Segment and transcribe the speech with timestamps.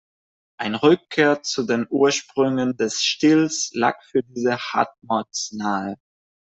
[0.59, 5.95] Ein Rückkehr zu den Ursprüngen des Stils lag für diese "Hard Mods" nahe.